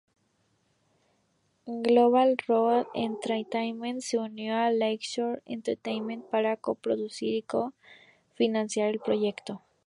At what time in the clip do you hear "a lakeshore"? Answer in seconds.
4.55-5.43